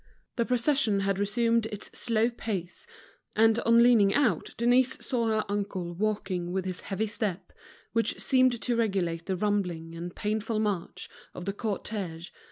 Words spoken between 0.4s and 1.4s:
procession had